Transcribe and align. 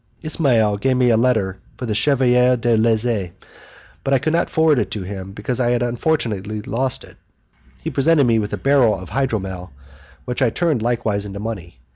Ismail 0.23 0.77
gave 0.77 0.97
me 0.97 1.11
a 1.11 1.15
letter 1.15 1.59
for 1.77 1.85
the 1.85 1.93
Chevalier 1.93 2.57
de 2.57 2.75
Lezze, 2.75 3.33
but 4.03 4.15
I 4.15 4.17
could 4.17 4.33
not 4.33 4.49
forward 4.49 4.79
it 4.79 4.89
to 4.89 5.03
him 5.03 5.31
because 5.31 5.59
I 5.59 5.69
unfortunately 5.69 6.59
lost 6.63 7.03
it; 7.03 7.17
he 7.83 7.91
presented 7.91 8.23
me 8.25 8.39
with 8.39 8.51
a 8.51 8.57
barrel 8.57 8.99
of 8.99 9.11
hydromel, 9.11 9.69
which 10.25 10.41
I 10.41 10.49
turned 10.49 10.81
likewise 10.81 11.23
into 11.23 11.39
money. 11.39 11.81